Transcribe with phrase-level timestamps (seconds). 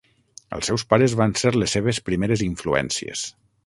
[0.57, 3.29] Els seus pares van ser les seves primeres influències.